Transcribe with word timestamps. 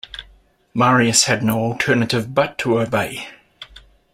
Marius 0.73 1.25
had 1.25 1.43
no 1.43 1.59
alternative 1.59 2.33
but 2.33 2.57
to 2.57 2.79
obey. 2.79 3.27